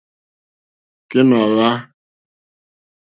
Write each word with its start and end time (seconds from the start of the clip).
Kémà 1.09 1.37
hwǎ. 1.51 1.71